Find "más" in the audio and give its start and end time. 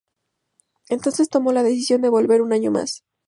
2.71-3.03